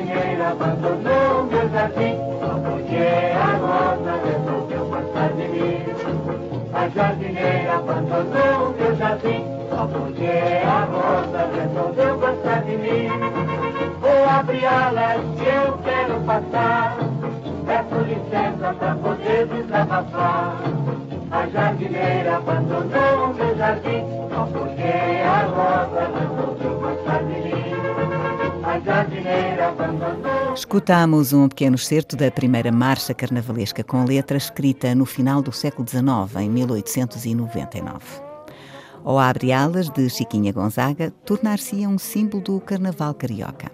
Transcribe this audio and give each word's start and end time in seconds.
dinheiro 0.00 0.44
abandonou 0.44 1.44
meu 1.44 1.68
jardim. 1.70 2.16
Onde 2.40 2.96
a 3.36 3.50
rosa 3.60 4.12
resolveu 4.24 4.84
gostar 4.86 5.28
de 5.36 5.48
mim. 5.48 5.78
A 6.72 6.88
jardineira 6.88 7.74
abandonou 7.74 8.74
meu 8.78 8.96
jardim. 8.96 9.44
Onde 9.70 10.26
a 10.66 10.80
rosa 10.92 11.40
resolveu 11.54 12.18
gostar 12.18 12.62
de 12.62 12.76
mim. 12.76 13.08
Vou 14.00 14.28
abrir 14.28 14.66
alas 14.66 15.20
que 15.36 15.48
eu 15.48 15.78
quero 15.84 16.20
passar. 16.22 16.96
Peço 17.66 17.96
licença 18.04 18.74
pra 18.78 18.94
poder 18.94 19.46
desabafar. 19.46 20.39
Escutamos 30.54 31.32
um 31.32 31.48
pequeno 31.48 31.76
excerto 31.76 32.16
da 32.16 32.30
primeira 32.30 32.70
marcha 32.72 33.14
carnavalesca 33.14 33.82
com 33.82 34.04
letra 34.04 34.36
escrita 34.36 34.94
no 34.94 35.06
final 35.06 35.40
do 35.40 35.52
século 35.52 35.88
XIX, 35.88 36.40
em 36.40 36.50
1899. 36.50 37.98
O 39.04 39.18
Abre 39.18 39.52
Alas, 39.52 39.88
de 39.88 40.08
Chiquinha 40.10 40.52
Gonzaga, 40.52 41.10
tornar-se-ia 41.24 41.88
um 41.88 41.98
símbolo 41.98 42.42
do 42.42 42.60
carnaval 42.60 43.14
carioca. 43.14 43.70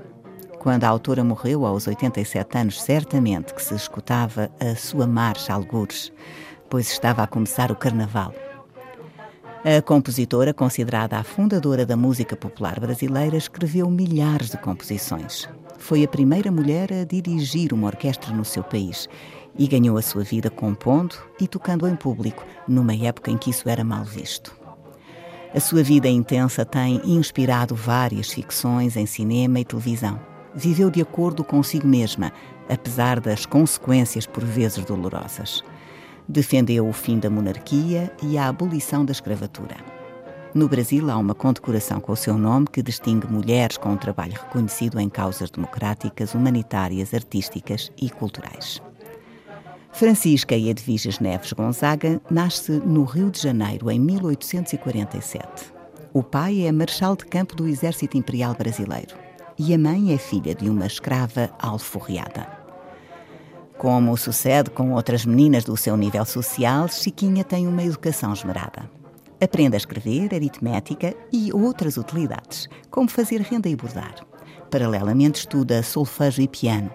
Quando 0.61 0.85
a 0.85 0.89
autora 0.89 1.25
morreu 1.25 1.67
aos 1.67 1.87
87 1.87 2.59
anos, 2.59 2.83
certamente 2.83 3.55
que 3.55 3.63
se 3.63 3.75
escutava 3.75 4.51
a 4.61 4.75
sua 4.77 5.07
marcha 5.07 5.53
algures, 5.53 6.13
pois 6.69 6.89
estava 6.89 7.23
a 7.23 7.27
começar 7.27 7.73
o 7.73 7.77
carnaval. 7.77 8.33
A 9.65 9.83
compositora, 9.83 10.55
considerada 10.55 11.19
a 11.19 11.25
fundadora 11.25 11.85
da 11.85 11.97
música 11.97 12.37
popular 12.37 12.79
brasileira, 12.79 13.37
escreveu 13.37 13.91
milhares 13.91 14.51
de 14.51 14.59
composições. 14.59 15.49
Foi 15.79 16.03
a 16.05 16.09
primeira 16.09 16.51
mulher 16.51 16.93
a 16.93 17.05
dirigir 17.05 17.73
uma 17.73 17.87
orquestra 17.87 18.33
no 18.35 18.45
seu 18.45 18.63
país 18.63 19.09
e 19.59 19.67
ganhou 19.67 19.97
a 19.97 20.03
sua 20.03 20.23
vida 20.23 20.51
compondo 20.51 21.15
e 21.41 21.47
tocando 21.47 21.87
em 21.87 21.97
público, 21.97 22.45
numa 22.67 22.95
época 22.95 23.31
em 23.31 23.39
que 23.39 23.51
isso 23.51 23.69
era 23.69 23.85
mal 23.85 24.05
visto. 24.05 24.55
A 25.55 25.61
sua 25.61 25.83
vida 25.83 26.09
intensa 26.09 26.65
tem 26.65 27.01
inspirado 27.05 27.75
várias 27.75 28.31
ficções 28.31 28.97
em 28.97 29.07
cinema 29.07 29.61
e 29.61 29.65
televisão. 29.65 30.21
Viveu 30.55 30.91
de 30.91 31.01
acordo 31.01 31.45
consigo 31.45 31.87
mesma, 31.87 32.33
apesar 32.69 33.21
das 33.21 33.47
consequências 33.47 34.27
por 34.27 34.45
vezes 34.45 34.85
dolorosas. 34.85 35.63
Defendeu 36.29 36.89
o 36.89 36.93
fim 36.93 37.19
da 37.19 37.31
monarquia 37.31 38.13
e 38.23 38.37
a 38.37 38.49
abolição 38.49 39.05
da 39.05 39.13
escravatura. 39.13 39.96
No 40.57 40.71
Brasil, 40.71 41.11
há 41.11 41.19
uma 41.19 41.35
condecoração 41.35 42.01
com 42.01 42.13
o 42.13 42.17
seu 42.17 42.39
nome 42.39 42.67
que 42.73 42.83
distingue 42.83 43.31
mulheres 43.31 43.77
com 43.77 43.91
um 43.91 43.97
trabalho 43.99 44.33
reconhecido 44.33 44.99
em 44.99 45.07
causas 45.07 45.51
democráticas, 45.51 46.35
humanitárias, 46.35 47.13
artísticas 47.13 47.93
e 48.01 48.09
culturais. 48.09 48.81
Francisca 49.93 50.55
Edviges 50.55 51.21
Neves 51.21 51.53
Gonzaga 51.53 52.23
nasce 52.31 52.73
no 52.73 53.05
Rio 53.05 53.31
de 53.31 53.39
Janeiro 53.39 53.91
em 53.91 54.01
1847. 54.01 55.75
O 56.15 56.23
pai 56.23 56.63
é 56.63 56.73
marechal 56.73 57.15
de 57.15 57.27
campo 57.27 57.55
do 57.55 57.69
Exército 57.69 58.17
Imperial 58.17 58.55
Brasileiro 58.55 59.15
e 59.59 59.75
a 59.75 59.79
mãe 59.79 60.15
é 60.15 60.17
filha 60.17 60.55
de 60.55 60.71
uma 60.71 60.87
escrava 60.87 61.51
alforriada. 61.59 62.49
Como 63.77 64.17
sucede 64.17 64.71
com 64.71 64.95
outras 64.95 65.27
meninas 65.27 65.65
do 65.65 65.77
seu 65.77 65.99
nível 65.99 66.25
social, 66.25 66.89
Chiquinha 66.89 67.45
tem 67.45 67.69
uma 67.69 67.83
educação 67.83 68.33
esmerada. 68.33 68.97
Aprende 69.39 69.75
a 69.75 69.77
escrever, 69.77 70.35
aritmética 70.35 71.15
e 71.31 71.53
outras 71.53 71.99
utilidades, 71.99 72.69
como 72.91 73.11
fazer 73.11 73.43
renda 73.43 73.69
e 73.69 73.77
bordar. 73.77 74.15
Paralelamente 74.71 75.41
estuda 75.41 75.83
solfejo 75.83 76.41
e 76.41 76.49
piano. 76.49 76.91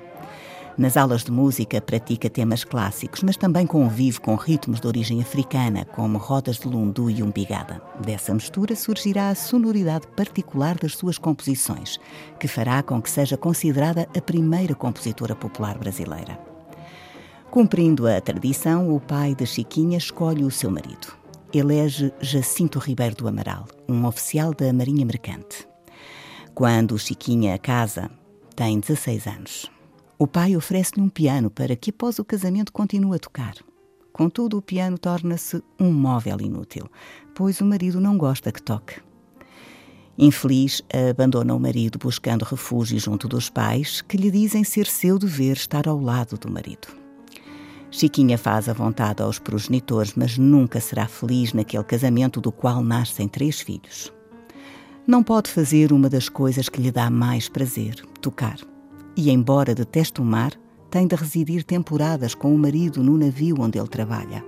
Nas 0.75 0.97
aulas 0.97 1.23
de 1.23 1.31
música 1.31 1.79
pratica 1.79 2.31
temas 2.31 2.63
clássicos, 2.63 3.21
mas 3.21 3.37
também 3.37 3.67
convive 3.67 4.19
com 4.19 4.33
ritmos 4.33 4.79
de 4.79 4.87
origem 4.87 5.21
africana, 5.21 5.85
como 5.85 6.17
rodas 6.17 6.57
de 6.57 6.67
lundu 6.67 7.11
e 7.11 7.21
umbigada. 7.21 7.79
Dessa 7.99 8.33
mistura 8.33 8.75
surgirá 8.75 9.29
a 9.29 9.35
sonoridade 9.35 10.07
particular 10.07 10.75
das 10.79 10.95
suas 10.95 11.19
composições, 11.19 11.99
que 12.39 12.47
fará 12.47 12.81
com 12.81 12.99
que 12.99 13.11
seja 13.11 13.37
considerada 13.37 14.09
a 14.17 14.21
primeira 14.21 14.73
compositora 14.73 15.35
popular 15.35 15.77
brasileira. 15.77 16.39
Cumprindo 17.51 18.07
a 18.07 18.19
tradição, 18.19 18.95
o 18.95 18.99
pai 18.99 19.35
de 19.35 19.45
Chiquinha 19.45 19.97
escolhe 19.97 20.43
o 20.43 20.49
seu 20.49 20.71
marido 20.71 21.20
elege 21.53 22.13
Jacinto 22.21 22.79
Ribeiro 22.79 23.15
do 23.15 23.27
Amaral, 23.27 23.67
um 23.87 24.05
oficial 24.05 24.53
da 24.53 24.71
Marinha 24.71 25.05
Mercante. 25.05 25.67
Quando 26.55 26.97
Chiquinha 26.97 27.57
casa, 27.57 28.09
tem 28.55 28.79
16 28.79 29.27
anos. 29.27 29.71
O 30.17 30.27
pai 30.27 30.55
oferece-lhe 30.55 31.01
um 31.01 31.09
piano 31.09 31.49
para 31.49 31.75
que, 31.75 31.89
após 31.89 32.19
o 32.19 32.25
casamento, 32.25 32.71
continue 32.71 33.15
a 33.15 33.19
tocar. 33.19 33.55
Contudo, 34.13 34.57
o 34.57 34.61
piano 34.61 34.97
torna-se 34.97 35.63
um 35.79 35.91
móvel 35.91 36.37
inútil, 36.41 36.89
pois 37.33 37.59
o 37.59 37.65
marido 37.65 37.99
não 37.99 38.17
gosta 38.17 38.51
que 38.51 38.61
toque. 38.61 39.01
Infeliz, 40.17 40.81
abandona 41.09 41.55
o 41.55 41.59
marido 41.59 41.97
buscando 41.97 42.45
refúgio 42.45 42.99
junto 42.99 43.27
dos 43.27 43.49
pais, 43.49 44.01
que 44.01 44.17
lhe 44.17 44.29
dizem 44.29 44.63
ser 44.63 44.85
seu 44.85 45.17
dever 45.17 45.57
estar 45.57 45.87
ao 45.87 45.99
lado 45.99 46.37
do 46.37 46.51
marido. 46.51 47.00
Chiquinha 47.93 48.37
faz 48.37 48.69
a 48.69 48.73
vontade 48.73 49.21
aos 49.21 49.37
progenitores, 49.37 50.13
mas 50.15 50.37
nunca 50.37 50.79
será 50.79 51.07
feliz 51.07 51.51
naquele 51.51 51.83
casamento 51.83 52.39
do 52.39 52.49
qual 52.49 52.81
nascem 52.81 53.27
três 53.27 53.59
filhos. 53.59 54.11
Não 55.05 55.21
pode 55.21 55.49
fazer 55.49 55.91
uma 55.91 56.09
das 56.09 56.29
coisas 56.29 56.69
que 56.69 56.81
lhe 56.81 56.89
dá 56.89 57.09
mais 57.09 57.49
prazer, 57.49 57.95
tocar. 58.21 58.57
E, 59.15 59.29
embora 59.29 59.75
deteste 59.75 60.21
o 60.21 60.23
mar, 60.23 60.53
tem 60.89 61.05
de 61.05 61.15
residir 61.15 61.65
temporadas 61.65 62.33
com 62.33 62.55
o 62.55 62.57
marido 62.57 63.03
no 63.03 63.17
navio 63.17 63.57
onde 63.59 63.77
ele 63.77 63.89
trabalha. 63.89 64.43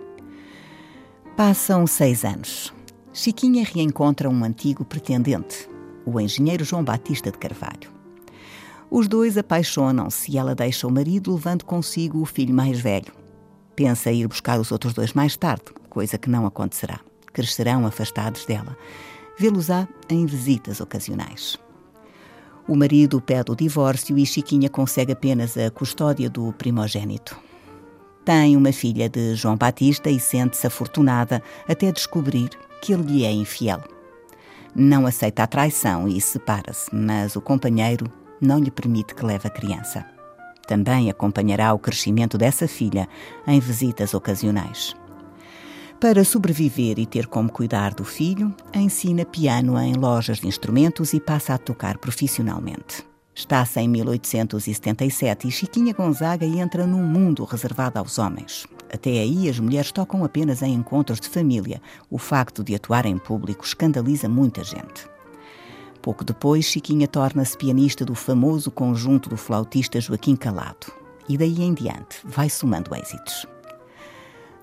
Passam 1.35 1.85
seis 1.85 2.23
anos. 2.23 2.73
Chiquinha 3.11 3.65
reencontra 3.65 4.29
um 4.29 4.43
antigo 4.45 4.85
pretendente, 4.85 5.69
o 6.05 6.17
engenheiro 6.17 6.63
João 6.63 6.83
Batista 6.83 7.29
de 7.29 7.37
Carvalho. 7.37 7.91
Os 8.89 9.07
dois 9.07 9.37
apaixonam-se 9.37 10.31
e 10.31 10.37
ela 10.37 10.55
deixa 10.55 10.87
o 10.87 10.91
marido 10.91 11.33
levando 11.33 11.65
consigo 11.65 12.21
o 12.21 12.25
filho 12.25 12.53
mais 12.53 12.79
velho, 12.79 13.22
Pensa 13.75 14.11
ir 14.11 14.27
buscar 14.27 14.59
os 14.59 14.71
outros 14.71 14.93
dois 14.93 15.13
mais 15.13 15.35
tarde, 15.35 15.65
coisa 15.89 16.17
que 16.17 16.29
não 16.29 16.45
acontecerá. 16.45 16.99
Crescerão 17.31 17.85
afastados 17.85 18.45
dela. 18.45 18.77
Vê-los-á 19.37 19.87
em 20.09 20.25
visitas 20.25 20.79
ocasionais. 20.79 21.57
O 22.67 22.75
marido 22.75 23.19
pede 23.19 23.51
o 23.51 23.55
divórcio 23.55 24.17
e 24.17 24.25
Chiquinha 24.25 24.69
consegue 24.69 25.11
apenas 25.11 25.57
a 25.57 25.69
custódia 25.69 26.29
do 26.29 26.53
primogênito. 26.53 27.35
Tem 28.23 28.55
uma 28.55 28.71
filha 28.71 29.09
de 29.09 29.35
João 29.35 29.57
Batista 29.57 30.09
e 30.09 30.19
sente-se 30.19 30.65
afortunada 30.65 31.43
até 31.67 31.91
descobrir 31.91 32.49
que 32.81 32.93
ele 32.93 33.03
lhe 33.03 33.25
é 33.25 33.31
infiel. 33.31 33.81
Não 34.73 35.05
aceita 35.05 35.43
a 35.43 35.47
traição 35.47 36.07
e 36.07 36.21
separa-se, 36.21 36.89
mas 36.95 37.35
o 37.35 37.41
companheiro 37.41 38.09
não 38.39 38.59
lhe 38.59 38.71
permite 38.71 39.13
que 39.13 39.25
leve 39.25 39.47
a 39.47 39.51
criança. 39.51 40.05
Também 40.67 41.09
acompanhará 41.09 41.73
o 41.73 41.79
crescimento 41.79 42.37
dessa 42.37 42.67
filha 42.67 43.07
em 43.45 43.59
visitas 43.59 44.13
ocasionais. 44.13 44.95
Para 45.99 46.25
sobreviver 46.25 46.99
e 46.99 47.05
ter 47.05 47.27
como 47.27 47.49
cuidar 47.49 47.93
do 47.93 48.03
filho, 48.03 48.53
ensina 48.73 49.23
piano 49.23 49.79
em 49.79 49.93
lojas 49.93 50.39
de 50.39 50.47
instrumentos 50.47 51.13
e 51.13 51.19
passa 51.19 51.53
a 51.53 51.57
tocar 51.57 51.97
profissionalmente. 51.97 53.05
Está-se 53.35 53.79
em 53.79 53.87
1877 53.87 55.47
e 55.47 55.51
Chiquinha 55.51 55.93
Gonzaga 55.93 56.45
entra 56.45 56.85
num 56.85 57.03
mundo 57.03 57.45
reservado 57.45 57.97
aos 57.97 58.19
homens. 58.19 58.67
Até 58.93 59.09
aí, 59.09 59.49
as 59.49 59.59
mulheres 59.59 59.91
tocam 59.91 60.23
apenas 60.23 60.61
em 60.61 60.73
encontros 60.73 61.19
de 61.19 61.27
família. 61.27 61.81
O 62.11 62.19
facto 62.19 62.63
de 62.63 62.75
atuar 62.75 63.05
em 63.07 63.17
público 63.17 63.65
escandaliza 63.65 64.29
muita 64.29 64.63
gente. 64.63 65.12
Pouco 66.03 66.25
depois, 66.25 66.65
Chiquinha 66.65 67.07
torna-se 67.07 67.57
pianista 67.57 68.03
do 68.03 68.13
famoso 68.13 68.69
conjunto 68.69 69.29
do 69.29 69.37
flautista 69.37 70.01
Joaquim 70.01 70.35
Calado. 70.35 70.91
E 71.29 71.37
daí 71.37 71.63
em 71.63 71.73
diante 71.73 72.17
vai 72.25 72.49
somando 72.49 72.93
êxitos. 72.93 73.47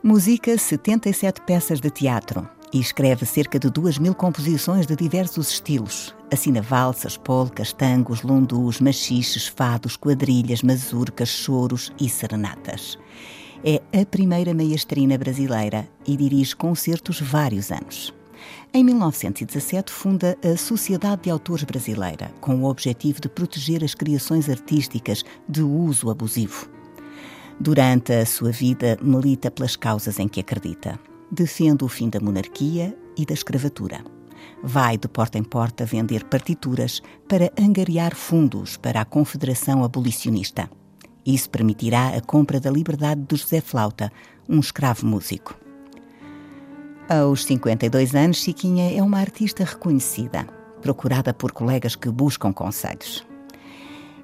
Musica 0.03 0.57
77 0.57 1.41
peças 1.41 1.81
de 1.81 1.91
teatro 1.91 2.47
e 2.71 2.79
escreve 2.79 3.25
cerca 3.25 3.59
de 3.59 3.71
duas 3.71 3.97
mil 3.97 4.15
composições 4.15 4.87
de 4.87 4.95
diversos 4.95 5.51
estilos. 5.51 6.15
Assina 6.31 6.61
valsas, 6.61 7.17
polcas, 7.17 7.73
tangos, 7.73 8.21
lundus, 8.21 8.79
machiches, 8.79 9.47
fados, 9.47 9.97
quadrilhas, 9.97 10.63
mazurcas, 10.63 11.31
choros 11.31 11.91
e 11.99 12.07
serenatas. 12.07 12.99
É 13.65 13.81
a 13.99 14.05
primeira 14.05 14.53
maestrina 14.53 15.17
brasileira 15.17 15.89
e 16.07 16.19
dirige 16.19 16.55
concertos 16.55 17.19
vários 17.19 17.73
anos. 17.73 18.20
Em 18.73 18.85
1917, 18.85 19.93
funda 19.93 20.37
a 20.45 20.57
Sociedade 20.57 21.23
de 21.23 21.31
Autores 21.31 21.65
Brasileira, 21.65 22.33
com 22.41 22.63
o 22.63 22.69
objetivo 22.69 23.21
de 23.21 23.29
proteger 23.29 23.83
as 23.85 23.95
criações 23.95 24.49
artísticas 24.49 25.25
de 25.49 25.63
uso 25.63 26.11
abusivo. 26.11 26.69
Durante 27.59 28.13
a 28.13 28.25
sua 28.25 28.51
vida, 28.51 28.97
milita 29.03 29.51
pelas 29.51 29.77
causas 29.77 30.19
em 30.19 30.27
que 30.27 30.41
acredita. 30.41 30.99
Defende 31.31 31.85
o 31.85 31.89
fim 31.89 32.09
da 32.09 32.19
monarquia 32.19 32.97
e 33.17 33.27
da 33.27 33.35
escravatura. 33.35 34.03
Vai 34.63 34.97
de 34.97 35.07
porta 35.09 35.37
em 35.37 35.45
porta 35.45 35.85
vender 35.85 36.25
partituras 36.25 37.03
para 37.29 37.53
angariar 37.61 38.15
fundos 38.15 38.79
para 38.79 39.03
a 39.03 39.05
Confederação 39.05 39.85
Abolicionista. 39.85 40.71
Isso 41.25 41.51
permitirá 41.51 42.17
a 42.17 42.21
compra 42.23 42.59
da 42.59 42.71
liberdade 42.71 43.21
de 43.29 43.37
José 43.37 43.61
Flauta, 43.61 44.11
um 44.49 44.59
escravo 44.59 45.07
músico. 45.07 45.55
Aos 47.13 47.45
52 47.45 48.15
anos, 48.15 48.37
Chiquinha 48.37 48.97
é 48.97 49.03
uma 49.03 49.19
artista 49.19 49.65
reconhecida, 49.65 50.47
procurada 50.81 51.35
por 51.35 51.51
colegas 51.51 51.97
que 51.97 52.09
buscam 52.09 52.53
conselhos. 52.53 53.27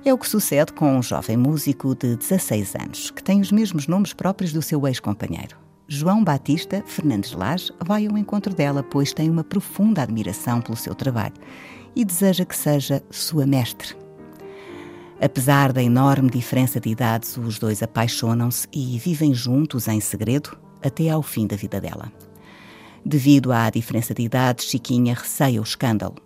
É 0.04 0.14
o 0.14 0.18
que 0.18 0.28
sucede 0.28 0.72
com 0.72 0.96
um 0.96 1.02
jovem 1.02 1.36
músico 1.36 1.96
de 1.96 2.14
16 2.14 2.76
anos, 2.76 3.10
que 3.10 3.24
tem 3.24 3.40
os 3.40 3.50
mesmos 3.50 3.88
nomes 3.88 4.12
próprios 4.12 4.52
do 4.52 4.62
seu 4.62 4.86
ex-companheiro. 4.86 5.56
João 5.88 6.22
Batista 6.22 6.80
Fernandes 6.86 7.32
Lage 7.32 7.72
vai 7.84 8.06
ao 8.06 8.16
encontro 8.16 8.54
dela, 8.54 8.84
pois 8.84 9.12
tem 9.12 9.28
uma 9.28 9.42
profunda 9.42 10.02
admiração 10.02 10.60
pelo 10.60 10.76
seu 10.76 10.94
trabalho 10.94 11.34
e 11.96 12.04
deseja 12.04 12.44
que 12.44 12.54
seja 12.54 13.02
sua 13.10 13.44
mestre. 13.48 13.96
Apesar 15.20 15.72
da 15.72 15.82
enorme 15.82 16.30
diferença 16.30 16.78
de 16.78 16.90
idades, 16.90 17.36
os 17.36 17.58
dois 17.58 17.82
apaixonam-se 17.82 18.68
e 18.72 18.96
vivem 18.96 19.34
juntos 19.34 19.88
em 19.88 19.98
segredo 19.98 20.56
até 20.80 21.10
ao 21.10 21.20
fim 21.20 21.48
da 21.48 21.56
vida 21.56 21.80
dela. 21.80 22.12
Devido 23.08 23.53
à 23.53 23.70
diferença 23.70 24.12
de 24.12 24.23
idades, 24.23 24.64
Chiquinha 24.64 25.14
receia 25.14 25.61
o 25.61 25.62
escândalo. 25.62 26.17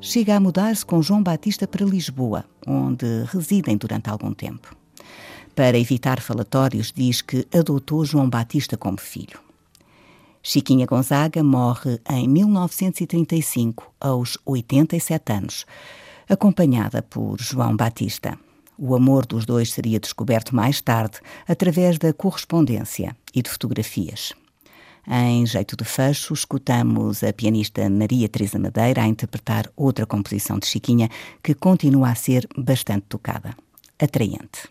Chega 0.00 0.36
a 0.36 0.40
mudar-se 0.40 0.86
com 0.86 1.02
João 1.02 1.20
Batista 1.20 1.66
para 1.66 1.84
Lisboa, 1.84 2.44
onde 2.64 3.24
residem 3.24 3.76
durante 3.76 4.08
algum 4.08 4.32
tempo. 4.32 4.72
Para 5.52 5.76
evitar 5.76 6.20
falatórios, 6.20 6.92
diz 6.94 7.22
que 7.22 7.44
adotou 7.52 8.04
João 8.04 8.30
Batista 8.30 8.76
como 8.76 9.00
filho. 9.00 9.40
Chiquinha 10.40 10.86
Gonzaga 10.86 11.42
morre 11.42 12.00
em 12.08 12.28
1935, 12.28 13.92
aos 14.00 14.38
87 14.46 15.32
anos 15.32 15.66
acompanhada 16.28 17.02
por 17.02 17.40
João 17.40 17.76
Batista. 17.76 18.38
O 18.78 18.94
amor 18.94 19.26
dos 19.26 19.44
dois 19.44 19.72
seria 19.72 19.98
descoberto 19.98 20.54
mais 20.54 20.80
tarde 20.80 21.18
através 21.48 21.98
da 21.98 22.12
correspondência 22.12 23.16
e 23.34 23.42
de 23.42 23.50
fotografias. 23.50 24.32
Em 25.06 25.44
Jeito 25.44 25.76
de 25.76 25.84
Fecho, 25.84 26.32
escutamos 26.32 27.24
a 27.24 27.32
pianista 27.32 27.90
Maria 27.90 28.28
Teresa 28.28 28.58
Madeira 28.58 29.02
a 29.02 29.08
interpretar 29.08 29.68
outra 29.76 30.06
composição 30.06 30.58
de 30.58 30.66
Chiquinha 30.66 31.08
que 31.42 31.54
continua 31.54 32.10
a 32.10 32.14
ser 32.14 32.46
bastante 32.56 33.06
tocada. 33.08 33.56
Atraente. 33.98 34.70